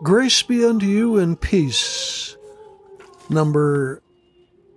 Grace 0.00 0.44
be 0.44 0.64
unto 0.64 0.86
you 0.86 1.16
and 1.16 1.40
peace. 1.40 2.36
Number 3.28 4.00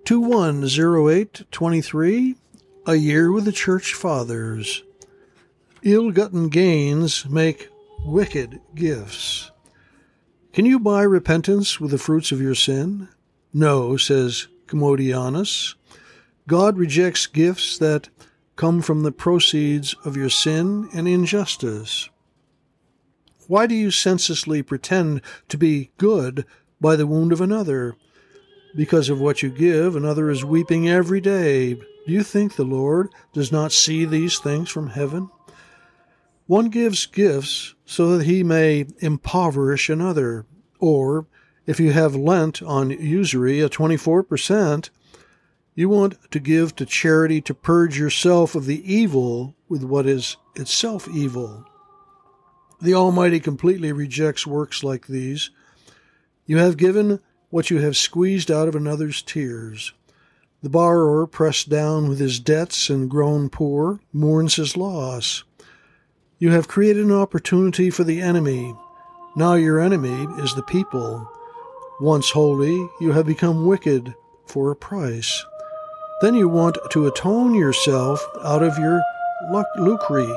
210823, 0.05 2.35
A 2.87 2.95
Year 2.95 3.31
with 3.31 3.45
the 3.45 3.51
Church 3.51 3.93
Fathers. 3.93 4.81
Ill 5.83 6.09
gotten 6.09 6.49
gains 6.49 7.27
make 7.27 7.69
wicked 8.03 8.61
gifts. 8.73 9.51
Can 10.53 10.65
you 10.65 10.79
buy 10.79 11.03
repentance 11.03 11.79
with 11.79 11.91
the 11.91 11.99
fruits 11.99 12.31
of 12.31 12.41
your 12.41 12.55
sin? 12.55 13.07
No, 13.53 13.97
says 13.97 14.47
Commodianus. 14.65 15.75
God 16.47 16.79
rejects 16.79 17.27
gifts 17.27 17.77
that 17.77 18.09
come 18.55 18.81
from 18.81 19.03
the 19.03 19.11
proceeds 19.11 19.93
of 20.03 20.17
your 20.17 20.31
sin 20.31 20.89
and 20.95 21.07
injustice. 21.07 22.09
Why 23.51 23.67
do 23.67 23.75
you 23.75 23.91
senselessly 23.91 24.63
pretend 24.63 25.21
to 25.49 25.57
be 25.57 25.91
good 25.97 26.45
by 26.79 26.95
the 26.95 27.05
wound 27.05 27.33
of 27.33 27.41
another? 27.41 27.97
Because 28.77 29.09
of 29.09 29.19
what 29.19 29.43
you 29.43 29.49
give, 29.49 29.93
another 29.93 30.29
is 30.29 30.45
weeping 30.45 30.87
every 30.87 31.19
day. 31.19 31.73
Do 31.73 31.83
you 32.05 32.23
think 32.23 32.55
the 32.55 32.63
Lord 32.63 33.09
does 33.33 33.51
not 33.51 33.73
see 33.73 34.05
these 34.05 34.39
things 34.39 34.69
from 34.69 34.91
heaven? 34.91 35.29
One 36.47 36.69
gives 36.69 37.05
gifts 37.05 37.75
so 37.85 38.17
that 38.17 38.25
he 38.25 38.41
may 38.41 38.85
impoverish 38.99 39.89
another. 39.89 40.45
Or, 40.79 41.27
if 41.65 41.77
you 41.77 41.91
have 41.91 42.15
lent 42.15 42.61
on 42.61 42.91
usury 42.91 43.59
a 43.59 43.67
24%, 43.67 44.89
you 45.75 45.89
want 45.89 46.31
to 46.31 46.39
give 46.39 46.73
to 46.77 46.85
charity 46.85 47.41
to 47.41 47.53
purge 47.53 47.99
yourself 47.99 48.55
of 48.55 48.65
the 48.65 48.81
evil 48.89 49.55
with 49.67 49.83
what 49.83 50.05
is 50.05 50.37
itself 50.55 51.05
evil. 51.09 51.65
The 52.81 52.95
Almighty 52.95 53.39
completely 53.39 53.91
rejects 53.91 54.47
works 54.47 54.83
like 54.83 55.05
these. 55.05 55.51
You 56.47 56.57
have 56.57 56.77
given 56.77 57.19
what 57.51 57.69
you 57.69 57.79
have 57.79 57.95
squeezed 57.95 58.49
out 58.49 58.67
of 58.67 58.75
another's 58.75 59.21
tears. 59.21 59.93
The 60.63 60.69
borrower, 60.69 61.27
pressed 61.27 61.69
down 61.69 62.09
with 62.09 62.19
his 62.19 62.39
debts 62.39 62.89
and 62.89 63.09
grown 63.09 63.49
poor, 63.49 63.99
mourns 64.11 64.55
his 64.55 64.75
loss. 64.75 65.43
You 66.39 66.51
have 66.51 66.67
created 66.67 67.05
an 67.05 67.11
opportunity 67.11 67.91
for 67.91 68.03
the 68.03 68.19
enemy. 68.19 68.75
Now 69.35 69.53
your 69.53 69.79
enemy 69.79 70.27
is 70.41 70.55
the 70.55 70.63
people. 70.63 71.29
Once 71.99 72.31
holy, 72.31 72.89
you 72.99 73.11
have 73.11 73.27
become 73.27 73.67
wicked 73.67 74.15
for 74.47 74.71
a 74.71 74.75
price. 74.75 75.45
Then 76.21 76.33
you 76.33 76.49
want 76.49 76.79
to 76.91 77.05
atone 77.05 77.53
yourself 77.53 78.25
out 78.43 78.63
of 78.63 78.77
your 78.79 79.01
lucre. 79.77 80.27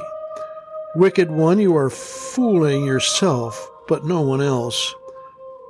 Wicked 0.97 1.31
one, 1.31 1.59
you 1.59 1.77
are 1.77 1.91
fooling 1.91 2.85
yourself, 2.85 3.71
but 3.89 4.05
no 4.05 4.21
one 4.21 4.41
else. 4.41 4.95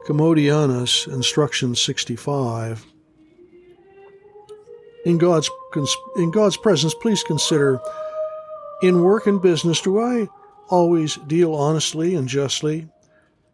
Commodianus, 0.07 1.09
Instruction 1.09 1.75
65. 1.75 2.85
In 5.07 5.17
God's, 5.17 5.51
in 6.17 6.31
God's 6.31 6.59
presence, 6.59 6.95
please 6.95 7.23
consider 7.23 7.81
in 8.83 9.03
work 9.03 9.27
and 9.27 9.41
business, 9.41 9.81
do 9.81 9.99
I 9.99 10.29
always 10.69 11.17
deal 11.17 11.55
honestly 11.55 12.15
and 12.15 12.29
justly? 12.29 12.89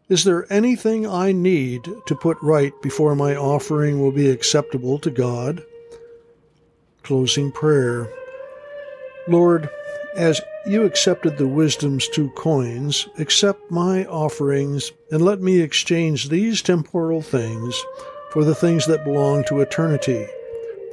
Is 0.09 0.25
there 0.25 0.51
anything 0.51 1.07
I 1.07 1.31
need 1.31 1.89
to 2.05 2.15
put 2.15 2.37
right 2.41 2.73
before 2.81 3.15
my 3.15 3.37
offering 3.37 4.01
will 4.01 4.11
be 4.11 4.29
acceptable 4.29 4.99
to 4.99 5.09
God? 5.09 5.63
Closing 7.03 7.49
prayer. 7.49 8.11
Lord, 9.29 9.69
as 10.15 10.41
you 10.65 10.83
accepted 10.83 11.37
the 11.37 11.47
wisdom's 11.47 12.07
two 12.07 12.29
coins, 12.31 13.07
accept 13.17 13.71
my 13.71 14.05
offerings, 14.05 14.91
and 15.11 15.21
let 15.21 15.41
me 15.41 15.59
exchange 15.61 16.29
these 16.29 16.61
temporal 16.61 17.21
things 17.21 17.81
for 18.31 18.43
the 18.43 18.55
things 18.55 18.85
that 18.87 19.03
belong 19.03 19.43
to 19.45 19.61
eternity, 19.61 20.27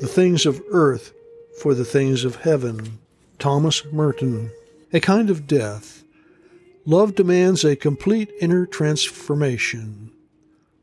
the 0.00 0.06
things 0.06 0.46
of 0.46 0.62
earth 0.70 1.12
for 1.60 1.74
the 1.74 1.84
things 1.84 2.24
of 2.24 2.36
heaven. 2.36 2.98
Thomas 3.38 3.84
Merton. 3.92 4.50
A 4.92 5.00
kind 5.00 5.30
of 5.30 5.46
death. 5.46 6.02
Love 6.86 7.14
demands 7.14 7.64
a 7.64 7.76
complete 7.76 8.30
inner 8.40 8.66
transformation. 8.66 10.10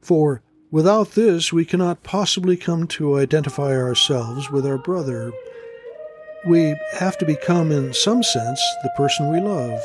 For 0.01 0.41
without 0.69 1.11
this, 1.11 1.51
we 1.51 1.65
cannot 1.65 2.03
possibly 2.03 2.55
come 2.55 2.87
to 2.89 3.17
identify 3.17 3.75
ourselves 3.75 4.51
with 4.51 4.65
our 4.65 4.77
brother 4.77 5.33
we 6.45 6.75
have 6.93 7.17
to 7.17 7.25
become, 7.25 7.71
in 7.71 7.93
some 7.93 8.23
sense, 8.23 8.61
the 8.83 8.91
person 8.95 9.31
we 9.31 9.39
love. 9.39 9.79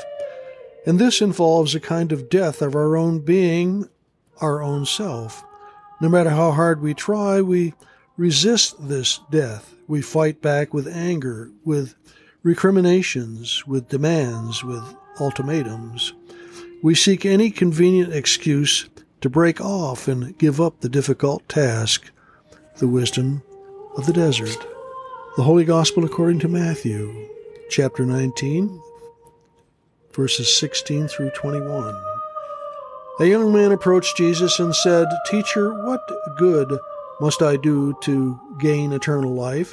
And 0.86 0.98
this 0.98 1.20
involves 1.20 1.74
a 1.74 1.80
kind 1.80 2.12
of 2.12 2.28
death 2.28 2.62
of 2.62 2.74
our 2.74 2.96
own 2.96 3.20
being, 3.20 3.88
our 4.40 4.62
own 4.62 4.86
self. 4.86 5.44
No 6.00 6.08
matter 6.08 6.30
how 6.30 6.52
hard 6.52 6.80
we 6.80 6.94
try, 6.94 7.40
we 7.40 7.74
resist 8.16 8.76
this 8.88 9.20
death. 9.30 9.74
We 9.88 10.02
fight 10.02 10.40
back 10.40 10.72
with 10.72 10.86
anger, 10.86 11.50
with 11.64 11.94
recriminations, 12.42 13.66
with 13.66 13.88
demands, 13.88 14.64
with 14.64 14.82
ultimatums. 15.18 16.12
We 16.82 16.94
seek 16.94 17.26
any 17.26 17.50
convenient 17.50 18.14
excuse 18.14 18.88
to 19.20 19.28
break 19.28 19.60
off 19.60 20.08
and 20.08 20.36
give 20.38 20.60
up 20.60 20.80
the 20.80 20.88
difficult 20.88 21.46
task, 21.48 22.10
the 22.78 22.88
wisdom 22.88 23.42
of 23.96 24.06
the 24.06 24.14
desert. 24.14 24.69
The 25.36 25.44
Holy 25.44 25.64
Gospel 25.64 26.04
according 26.04 26.40
to 26.40 26.48
Matthew, 26.48 27.28
chapter 27.70 28.04
19, 28.04 28.82
verses 30.12 30.52
16 30.58 31.06
through 31.06 31.30
21. 31.30 31.94
A 33.20 33.26
young 33.26 33.52
man 33.52 33.70
approached 33.70 34.16
Jesus 34.16 34.58
and 34.58 34.74
said, 34.74 35.06
Teacher, 35.26 35.72
what 35.84 36.02
good 36.36 36.76
must 37.20 37.42
I 37.42 37.54
do 37.56 37.96
to 38.02 38.40
gain 38.58 38.92
eternal 38.92 39.32
life? 39.32 39.72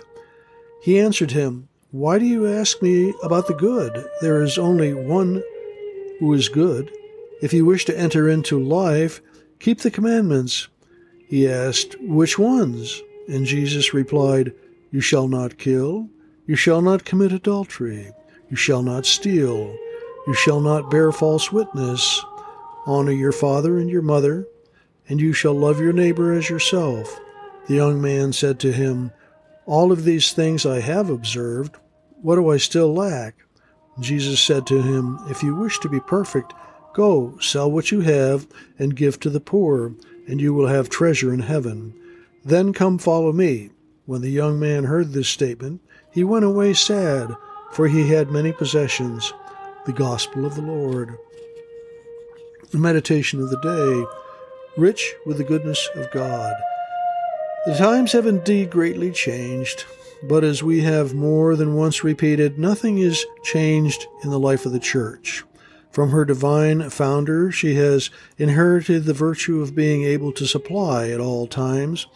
He 0.83 0.99
answered 0.99 1.31
him, 1.31 1.67
Why 1.89 2.19
do 2.19 2.25
you 2.25 2.47
ask 2.47 2.79
me 2.83 3.15
about 3.23 3.47
the 3.47 3.55
good? 3.55 4.07
There 4.21 4.43
is 4.43 4.59
only 4.59 4.93
one 4.93 5.41
who 6.19 6.31
is 6.35 6.49
good. 6.49 6.91
If 7.41 7.51
you 7.51 7.65
wish 7.65 7.85
to 7.85 7.97
enter 7.97 8.29
into 8.29 8.63
life, 8.63 9.21
keep 9.59 9.79
the 9.81 9.89
commandments. 9.89 10.67
He 11.27 11.49
asked, 11.49 11.95
Which 11.99 12.37
ones? 12.37 13.01
And 13.27 13.47
Jesus 13.47 13.91
replied, 13.91 14.53
you 14.91 15.01
shall 15.01 15.27
not 15.27 15.57
kill. 15.57 16.09
You 16.45 16.55
shall 16.55 16.81
not 16.81 17.05
commit 17.05 17.31
adultery. 17.31 18.11
You 18.49 18.55
shall 18.55 18.81
not 18.81 19.05
steal. 19.05 19.75
You 20.27 20.33
shall 20.33 20.61
not 20.61 20.89
bear 20.89 21.11
false 21.11 21.51
witness. 21.51 22.23
Honor 22.85 23.11
your 23.11 23.33
father 23.33 23.79
and 23.79 23.89
your 23.89 24.01
mother, 24.01 24.47
and 25.09 25.19
you 25.19 25.33
shall 25.33 25.53
love 25.53 25.79
your 25.79 25.93
neighbor 25.93 26.31
as 26.31 26.49
yourself. 26.49 27.19
The 27.67 27.75
young 27.75 28.01
man 28.01 28.31
said 28.31 28.59
to 28.61 28.71
him, 28.71 29.11
All 29.65 29.91
of 29.91 30.05
these 30.05 30.31
things 30.31 30.65
I 30.65 30.79
have 30.79 31.09
observed. 31.09 31.75
What 32.21 32.35
do 32.35 32.49
I 32.49 32.57
still 32.57 32.93
lack? 32.93 33.35
Jesus 33.99 34.39
said 34.39 34.65
to 34.67 34.81
him, 34.81 35.19
If 35.29 35.43
you 35.43 35.55
wish 35.55 35.79
to 35.79 35.89
be 35.89 35.99
perfect, 35.99 36.53
go, 36.93 37.37
sell 37.39 37.69
what 37.69 37.91
you 37.91 38.01
have, 38.01 38.47
and 38.79 38.95
give 38.95 39.19
to 39.19 39.29
the 39.29 39.41
poor, 39.41 39.93
and 40.27 40.39
you 40.39 40.53
will 40.53 40.67
have 40.67 40.89
treasure 40.89 41.33
in 41.33 41.41
heaven. 41.41 41.93
Then 42.45 42.71
come 42.71 42.97
follow 42.97 43.33
me. 43.33 43.71
When 44.07 44.21
the 44.21 44.31
young 44.31 44.57
man 44.57 44.85
heard 44.85 45.11
this 45.11 45.27
statement, 45.27 45.81
he 46.13 46.23
went 46.23 46.45
away 46.45 46.73
sad, 46.73 47.35
for 47.73 47.89
he 47.89 48.07
had 48.07 48.31
many 48.31 48.53
possessions. 48.53 49.33
The 49.85 49.91
Gospel 49.91 50.45
of 50.45 50.55
the 50.55 50.61
Lord. 50.61 51.17
The 52.71 52.77
meditation 52.77 53.41
of 53.41 53.49
the 53.49 53.59
day 53.59 54.05
rich 54.77 55.13
with 55.25 55.37
the 55.37 55.43
goodness 55.43 55.89
of 55.95 56.09
God. 56.11 56.55
The 57.65 57.75
times 57.75 58.13
have 58.13 58.25
indeed 58.25 58.69
greatly 58.69 59.11
changed, 59.11 59.83
but 60.23 60.45
as 60.45 60.63
we 60.63 60.79
have 60.83 61.13
more 61.13 61.57
than 61.57 61.75
once 61.75 62.01
repeated, 62.01 62.57
nothing 62.57 62.99
is 62.99 63.25
changed 63.43 64.07
in 64.23 64.29
the 64.29 64.39
life 64.39 64.65
of 64.65 64.71
the 64.71 64.79
Church. 64.79 65.43
From 65.91 66.11
her 66.11 66.23
divine 66.23 66.89
founder, 66.91 67.51
she 67.51 67.75
has 67.75 68.09
inherited 68.37 69.03
the 69.03 69.13
virtue 69.13 69.61
of 69.61 69.75
being 69.75 70.03
able 70.03 70.31
to 70.31 70.47
supply 70.47 71.09
at 71.09 71.19
all 71.19 71.45
times 71.45 72.07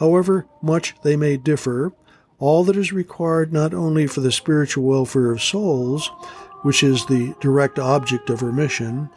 However 0.00 0.46
much 0.62 0.94
they 1.02 1.14
may 1.14 1.36
differ, 1.36 1.92
all 2.38 2.64
that 2.64 2.76
is 2.76 2.90
required 2.90 3.52
not 3.52 3.74
only 3.74 4.06
for 4.06 4.20
the 4.20 4.32
spiritual 4.32 4.84
welfare 4.84 5.30
of 5.30 5.42
souls, 5.42 6.10
which 6.62 6.82
is 6.82 7.04
the 7.04 7.34
direct 7.40 7.78
object 7.78 8.30
of 8.30 8.40
her 8.40 8.50
mission, 8.50 9.10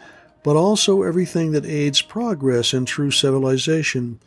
but 0.43 0.57
also 0.57 1.03
everything 1.03 1.53
that 1.53 1.65
aids 1.65 2.01
progress 2.01 2.73
in 2.73 2.83
true 2.83 3.11
civilization, 3.11 4.19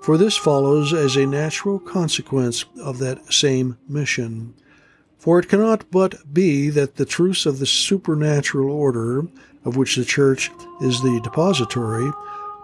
for 0.00 0.16
this 0.16 0.36
follows 0.36 0.94
as 0.94 1.14
a 1.16 1.26
natural 1.26 1.78
consequence 1.78 2.64
of 2.80 2.98
that 2.98 3.30
same 3.30 3.76
mission. 3.86 4.54
For 5.18 5.38
it 5.38 5.48
cannot 5.50 5.90
but 5.90 6.32
be 6.32 6.70
that 6.70 6.96
the 6.96 7.04
truths 7.04 7.44
of 7.44 7.58
the 7.58 7.66
supernatural 7.66 8.70
order, 8.70 9.26
of 9.64 9.76
which 9.76 9.96
the 9.96 10.06
Church 10.06 10.50
is 10.80 11.02
the 11.02 11.20
depository, 11.22 12.10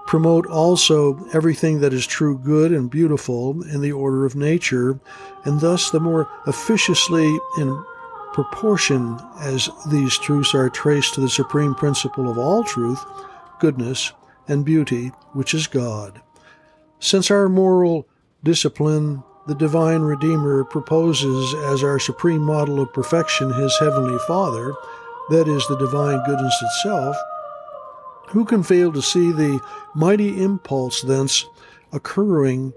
promote 0.07 0.47
also 0.47 1.19
everything 1.33 1.81
that 1.81 1.93
is 1.93 2.07
true, 2.07 2.39
good, 2.39 2.73
and 2.73 2.91
beautiful 2.91 3.63
in 3.65 3.81
the 3.81 3.93
order 3.93 4.25
of 4.25 4.37
nature, 4.37 5.01
and 5.45 5.61
thus 5.61 5.91
the 5.91 6.01
more 6.01 6.29
officiously 6.47 7.39
in 7.59 7.85
proportion 8.33 9.19
as 9.41 9.71
these 9.91 10.19
truths 10.19 10.55
are 10.55 10.69
traced 10.69 11.15
to 11.15 11.21
the 11.21 11.29
supreme 11.29 11.75
principle 11.75 12.29
of 12.29 12.37
all 12.37 12.65
truth, 12.65 13.03
goodness, 13.61 14.13
and 14.49 14.65
beauty, 14.65 15.09
which 15.33 15.55
is 15.55 15.67
God. 15.67 16.21
Since 16.99 17.31
our 17.31 17.49
moral 17.49 18.09
discipline, 18.43 19.23
the 19.47 19.55
divine 19.55 20.03
Redeemer 20.03 20.65
proposes 20.65 21.55
as 21.67 21.83
our 21.83 21.99
supreme 21.99 22.43
model 22.43 22.81
of 22.81 22.93
perfection 22.93 23.53
his 23.53 23.77
heavenly 23.79 24.19
Father, 24.27 24.75
that 25.31 25.49
is, 25.49 25.67
the 25.69 25.79
divine 25.79 26.23
goodness 26.27 26.63
itself, 26.63 27.17
who 28.35 28.45
can 28.45 28.65
fail 28.65 28.93
to 28.93 29.01
see 29.01 29.31
the 29.31 29.61
mighty 29.95 30.43
impulse 30.43 31.03
thence 31.03 31.47
occurring 31.93 32.73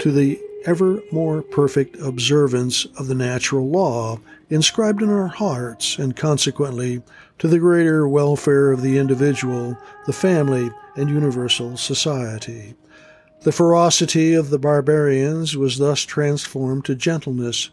to 0.00 0.10
the 0.10 0.36
ever 0.64 1.00
more 1.12 1.42
perfect 1.42 1.96
observance 2.00 2.86
of 2.98 3.06
the 3.06 3.14
natural 3.14 3.70
law 3.70 4.18
inscribed 4.50 5.00
in 5.00 5.08
our 5.08 5.28
hearts, 5.28 5.96
and 5.96 6.16
consequently 6.16 7.00
to 7.38 7.46
the 7.46 7.60
greater 7.60 8.08
welfare 8.08 8.72
of 8.72 8.82
the 8.82 8.98
individual, 8.98 9.78
the 10.06 10.12
family, 10.12 10.68
and 10.96 11.08
universal 11.08 11.76
society. 11.76 12.74
The 13.42 13.52
ferocity 13.52 14.34
of 14.34 14.50
the 14.50 14.58
barbarians 14.58 15.56
was 15.56 15.78
thus 15.78 16.02
transformed 16.02 16.84
to 16.86 16.96
gentleness. 16.96 17.70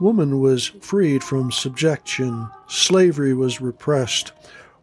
Woman 0.00 0.40
was 0.40 0.72
freed 0.80 1.22
from 1.22 1.52
subjection, 1.52 2.48
slavery 2.66 3.32
was 3.32 3.60
repressed, 3.60 4.32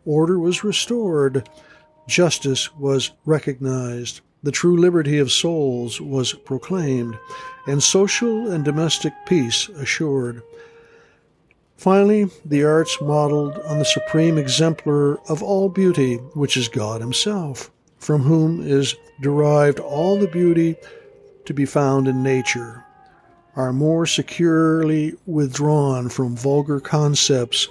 order 0.06 0.40
was 0.40 0.64
restored, 0.64 1.50
justice 2.08 2.76
was 2.76 3.12
recognized, 3.26 4.22
the 4.44 4.52
true 4.52 4.78
liberty 4.78 5.20
of 5.20 5.32
souls 5.32 6.02
was 6.02 6.34
proclaimed, 6.34 7.18
and 7.68 7.82
social 7.82 8.52
and 8.52 8.66
domestic 8.66 9.14
peace 9.26 9.70
assured. 9.70 10.42
Finally, 11.78 12.30
the 12.46 12.64
arts 12.64 13.00
modeled 13.02 13.58
on 13.66 13.80
the 13.80 13.86
supreme 13.86 14.38
exemplar 14.38 15.20
of 15.30 15.42
all 15.44 15.70
beauty, 15.70 16.16
which 16.34 16.58
is 16.58 16.68
God 16.68 17.02
Himself 17.02 17.72
from 18.02 18.24
whom 18.24 18.68
is 18.68 18.96
derived 19.22 19.80
all 19.80 20.18
the 20.18 20.28
beauty 20.28 20.76
to 21.46 21.54
be 21.54 21.66
found 21.66 22.08
in 22.08 22.24
nature, 22.24 22.84
are 23.56 23.72
more 23.72 24.08
securely 24.08 25.14
withdrawn 25.28 26.10
from 26.10 26.36
vulgar 26.36 26.80
concepts 26.80 27.68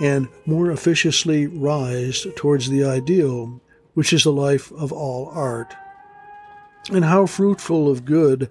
and 0.00 0.28
more 0.46 0.70
officiously 0.70 1.46
rise 1.46 2.26
towards 2.36 2.68
the 2.68 2.84
ideal, 2.84 3.60
which 3.94 4.12
is 4.12 4.24
the 4.24 4.32
life 4.32 4.70
of 4.72 4.92
all 4.92 5.28
art. 5.30 5.74
And 6.90 7.04
how 7.04 7.26
fruitful 7.26 7.90
of 7.90 8.04
good 8.04 8.48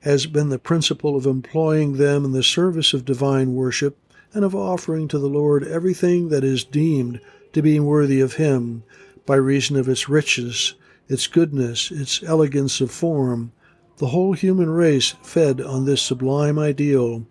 has 0.00 0.26
been 0.26 0.48
the 0.48 0.58
principle 0.58 1.16
of 1.16 1.26
employing 1.26 1.94
them 1.96 2.24
in 2.24 2.32
the 2.32 2.42
service 2.42 2.94
of 2.94 3.04
divine 3.04 3.54
worship 3.54 3.98
and 4.32 4.44
of 4.44 4.54
offering 4.54 5.08
to 5.08 5.18
the 5.18 5.28
Lord 5.28 5.64
everything 5.64 6.28
that 6.28 6.44
is 6.44 6.64
deemed 6.64 7.20
to 7.52 7.62
be 7.62 7.80
worthy 7.80 8.20
of 8.20 8.34
Him 8.34 8.82
by 9.26 9.36
reason 9.36 9.76
of 9.76 9.88
its 9.88 10.08
riches, 10.08 10.74
its 11.08 11.26
goodness, 11.26 11.90
its 11.90 12.22
elegance 12.22 12.80
of 12.80 12.90
form. 12.90 13.52
The 13.98 14.08
whole 14.08 14.32
human 14.32 14.70
race, 14.70 15.14
fed 15.22 15.60
on 15.60 15.84
this 15.84 16.00
sublime 16.00 16.58
ideal, 16.58 17.26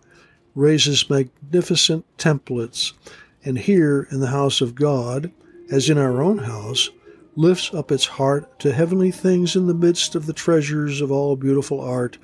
raises 0.54 1.09
magnificent 1.09 2.06
templates, 2.18 2.94
and 3.47 3.57
here 3.57 4.09
in 4.11 4.19
the 4.19 4.27
house 4.27 4.59
of 4.59 4.75
God, 4.75 5.31
as 5.71 5.89
in 5.89 5.97
our 5.97 6.21
own 6.21 6.38
house, 6.38 6.89
lifts 7.38 7.73
up 7.73 7.94
its 7.94 8.05
heart 8.05 8.59
to 8.59 8.73
heavenly 8.73 9.09
things 9.09 9.55
in 9.55 9.67
the 9.67 9.73
midst 9.73 10.15
of 10.15 10.25
the 10.25 10.33
treasures 10.33 10.99
of 10.99 11.13
all 11.13 11.38
beautiful 11.38 11.79
art, 11.79 12.17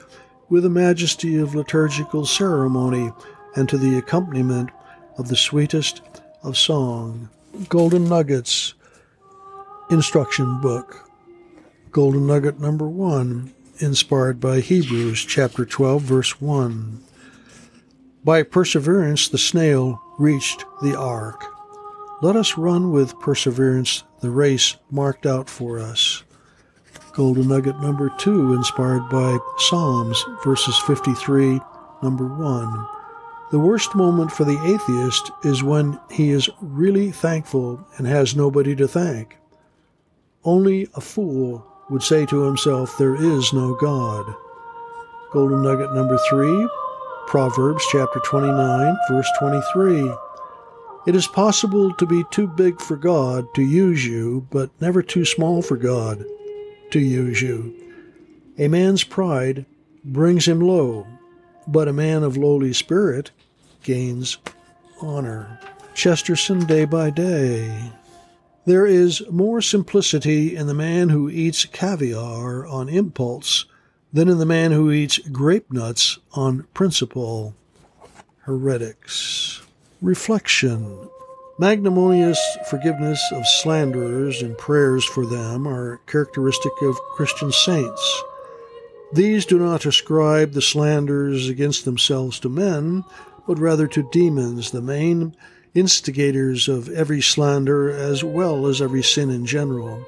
with 0.49 0.63
the 0.63 0.69
majesty 0.69 1.37
of 1.37 1.55
liturgical 1.55 2.25
ceremony, 2.25 3.09
and 3.55 3.69
to 3.69 3.77
the 3.77 3.97
accompaniment 3.97 4.69
of 5.17 5.29
the 5.29 5.37
sweetest 5.37 6.01
of 6.43 6.57
song. 6.57 7.29
Golden 7.69 8.03
nuggets 8.03 8.73
instruction 9.89 10.59
book. 10.59 11.09
Golden 11.91 12.27
nugget 12.27 12.59
number 12.59 12.89
one, 12.89 13.53
inspired 13.79 14.41
by 14.41 14.59
Hebrews 14.59 15.23
chapter 15.23 15.63
12, 15.63 16.01
verse 16.01 16.41
1. 16.41 17.01
By 18.25 18.43
perseverance, 18.43 19.29
the 19.29 19.37
snail 19.37 20.02
reached 20.17 20.65
the 20.81 20.97
ark. 20.97 21.43
Let 22.21 22.35
us 22.35 22.57
run 22.57 22.91
with 22.91 23.19
perseverance 23.19 24.03
the 24.21 24.29
race 24.29 24.77
marked 24.89 25.25
out 25.25 25.49
for 25.49 25.79
us. 25.79 26.23
Golden 27.13 27.49
nugget 27.49 27.79
number 27.79 28.09
two, 28.17 28.53
inspired 28.53 29.09
by 29.09 29.37
Psalms, 29.57 30.23
verses 30.43 30.77
53, 30.87 31.59
number 32.01 32.25
1. 32.25 32.87
The 33.51 33.59
worst 33.59 33.93
moment 33.93 34.31
for 34.31 34.45
the 34.45 34.59
atheist 34.65 35.31
is 35.43 35.61
when 35.61 35.99
he 36.09 36.31
is 36.31 36.49
really 36.59 37.11
thankful 37.11 37.85
and 37.97 38.07
has 38.07 38.35
nobody 38.35 38.75
to 38.77 38.87
thank. 38.87 39.37
Only 40.43 40.87
a 40.95 41.01
fool 41.01 41.63
would 41.89 42.01
say 42.01 42.25
to 42.25 42.43
himself, 42.43 42.97
There 42.97 43.15
is 43.15 43.53
no 43.53 43.75
God. 43.75 44.33
Golden 45.31 45.61
nugget 45.61 45.93
number 45.93 46.17
three, 46.29 46.67
Proverbs 47.27 47.83
chapter 47.91 48.19
29, 48.19 48.97
verse 49.09 49.29
23. 49.39 50.13
It 51.07 51.15
is 51.15 51.27
possible 51.27 51.93
to 51.95 52.05
be 52.05 52.23
too 52.31 52.47
big 52.47 52.79
for 52.79 52.95
God 52.95 53.45
to 53.55 53.61
use 53.61 54.05
you, 54.05 54.47
but 54.51 54.69
never 54.79 55.01
too 55.01 55.25
small 55.25 55.61
for 55.61 55.75
God 55.75 56.23
to 56.91 56.99
use 56.99 57.41
you. 57.41 57.73
A 58.57 58.67
man's 58.67 59.03
pride 59.03 59.65
brings 60.03 60.47
him 60.47 60.59
low, 60.59 61.07
but 61.67 61.87
a 61.87 61.93
man 61.93 62.23
of 62.23 62.37
lowly 62.37 62.71
spirit 62.71 63.31
gains 63.83 64.37
honor. 65.01 65.59
Chesterton, 65.93 66.65
day 66.65 66.85
by 66.85 67.09
day. 67.09 67.91
There 68.65 68.85
is 68.85 69.23
more 69.29 69.61
simplicity 69.61 70.55
in 70.55 70.67
the 70.67 70.73
man 70.73 71.09
who 71.09 71.29
eats 71.29 71.65
caviar 71.65 72.65
on 72.65 72.87
impulse 72.87 73.65
than 74.13 74.29
in 74.29 74.37
the 74.37 74.45
man 74.45 74.71
who 74.71 74.91
eats 74.91 75.17
Grape-Nuts 75.17 76.19
on 76.33 76.67
principle. 76.73 77.55
Heretics. 78.41 79.63
Reflection. 80.01 81.09
Magnanimous 81.57 82.39
forgiveness 82.69 83.21
of 83.31 83.47
slanderers 83.47 84.41
and 84.41 84.57
prayers 84.57 85.03
for 85.05 85.25
them 85.25 85.67
are 85.67 86.01
characteristic 86.07 86.71
of 86.81 86.99
Christian 87.15 87.51
saints. 87.51 88.23
These 89.13 89.45
do 89.45 89.59
not 89.59 89.85
ascribe 89.85 90.53
the 90.53 90.61
slanders 90.61 91.47
against 91.47 91.85
themselves 91.85 92.39
to 92.39 92.49
men, 92.49 93.03
but 93.47 93.59
rather 93.59 93.87
to 93.87 94.09
demons, 94.11 94.71
the 94.71 94.81
main 94.81 95.35
instigators 95.75 96.67
of 96.67 96.89
every 96.89 97.21
slander 97.21 97.91
as 97.91 98.23
well 98.23 98.67
as 98.67 98.81
every 98.81 99.03
sin 99.03 99.29
in 99.29 99.45
general. 99.45 100.03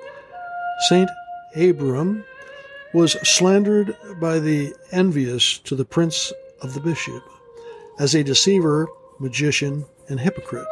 Saint 0.89 1.09
Abram 1.55 2.23
was 2.93 3.13
slandered 3.27 3.95
by 4.19 4.39
the 4.39 4.73
envious 4.91 5.57
to 5.59 5.75
the 5.75 5.85
prince 5.85 6.31
of 6.61 6.73
the 6.73 6.79
bishop 6.79 7.23
as 7.99 8.13
a 8.13 8.23
deceiver, 8.23 8.87
magician, 9.19 9.85
and 10.07 10.19
hypocrite. 10.19 10.67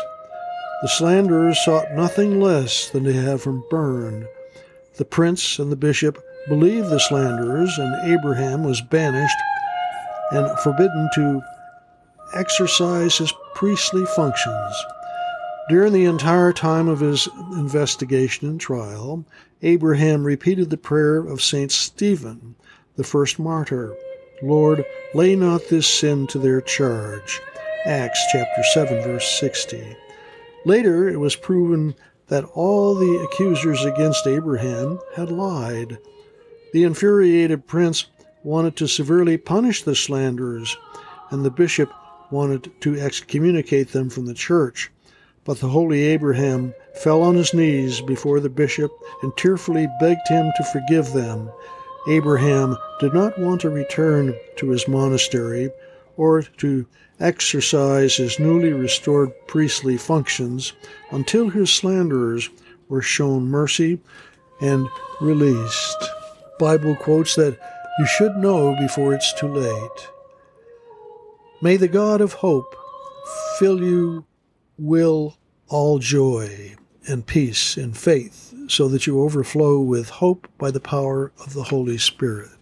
The 0.81 0.89
slanderers 0.89 1.63
sought 1.63 1.93
nothing 1.93 2.39
less 2.41 2.89
than 2.89 3.05
to 3.05 3.13
have 3.13 3.45
him 3.45 3.63
burned. 3.69 4.27
The 4.95 5.05
prince 5.05 5.59
and 5.59 5.71
the 5.71 5.77
bishop 5.77 6.21
believed 6.47 6.89
the 6.89 6.99
slanderers, 6.99 7.77
and 7.77 8.11
Abraham 8.11 8.63
was 8.63 8.81
banished 8.81 9.37
and 10.31 10.59
forbidden 10.59 11.09
to 11.15 11.41
exercise 12.35 13.17
his 13.17 13.33
priestly 13.55 14.05
functions. 14.07 14.85
During 15.69 15.93
the 15.93 16.05
entire 16.05 16.51
time 16.51 16.89
of 16.89 16.99
his 16.99 17.29
investigation 17.53 18.49
and 18.49 18.59
trial, 18.59 19.25
Abraham 19.61 20.25
repeated 20.25 20.69
the 20.69 20.77
prayer 20.77 21.19
of 21.19 21.41
St. 21.41 21.71
Stephen, 21.71 22.55
the 22.97 23.03
first 23.03 23.39
martyr 23.39 23.95
Lord, 24.41 24.83
lay 25.13 25.37
not 25.37 25.69
this 25.69 25.87
sin 25.87 26.27
to 26.27 26.37
their 26.37 26.59
charge. 26.59 27.39
Acts 27.85 28.19
chapter 28.33 28.63
7 28.73 29.01
verse 29.03 29.39
60. 29.39 29.95
Later 30.65 31.07
it 31.07 31.17
was 31.17 31.37
proven 31.37 31.95
that 32.27 32.43
all 32.53 32.93
the 32.93 33.23
accusers 33.23 33.85
against 33.85 34.27
Abraham 34.27 34.99
had 35.15 35.31
lied. 35.31 35.97
The 36.73 36.83
infuriated 36.83 37.67
prince 37.67 38.07
wanted 38.43 38.75
to 38.77 38.87
severely 38.87 39.37
punish 39.37 39.83
the 39.83 39.95
slanderers, 39.95 40.75
and 41.31 41.45
the 41.45 41.51
bishop 41.51 41.89
wanted 42.29 42.69
to 42.81 42.99
excommunicate 42.99 43.93
them 43.93 44.09
from 44.09 44.25
the 44.25 44.33
church. 44.33 44.91
But 45.45 45.59
the 45.59 45.69
holy 45.69 46.03
Abraham 46.03 46.73
fell 46.95 47.21
on 47.21 47.35
his 47.35 47.53
knees 47.53 48.01
before 48.01 48.39
the 48.39 48.49
bishop 48.49 48.91
and 49.21 49.35
tearfully 49.35 49.87
begged 49.99 50.27
him 50.27 50.51
to 50.55 50.63
forgive 50.63 51.11
them. 51.11 51.49
Abraham 52.07 52.77
did 52.99 53.13
not 53.13 53.37
want 53.37 53.61
to 53.61 53.69
return 53.69 54.35
to 54.57 54.69
his 54.69 54.87
monastery 54.87 55.69
or 56.17 56.41
to 56.41 56.85
exercise 57.19 58.17
his 58.17 58.39
newly 58.39 58.73
restored 58.73 59.31
priestly 59.47 59.97
functions 59.97 60.73
until 61.11 61.49
his 61.49 61.69
slanderers 61.69 62.49
were 62.89 63.01
shown 63.01 63.45
mercy 63.45 63.99
and 64.61 64.87
released. 65.21 66.09
Bible 66.59 66.95
quotes 66.95 67.35
that 67.35 67.57
you 67.99 68.05
should 68.05 68.35
know 68.37 68.75
before 68.75 69.13
it's 69.13 69.33
too 69.33 69.47
late. 69.47 70.09
May 71.61 71.77
the 71.77 71.87
God 71.87 72.21
of 72.21 72.33
hope 72.33 72.75
fill 73.57 73.81
you 73.81 74.25
will 74.77 75.37
all 75.67 75.99
joy 75.99 76.75
and 77.07 77.25
peace 77.25 77.77
in 77.77 77.93
faith, 77.93 78.53
so 78.67 78.87
that 78.87 79.05
you 79.05 79.21
overflow 79.21 79.79
with 79.79 80.09
hope 80.09 80.47
by 80.57 80.71
the 80.71 80.79
power 80.79 81.31
of 81.39 81.53
the 81.53 81.63
Holy 81.63 81.97
Spirit. 81.97 82.52